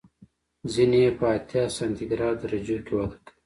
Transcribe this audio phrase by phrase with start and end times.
[0.73, 3.29] ځینې یې په اتیا سانتي ګراد درجو کې وده کوي.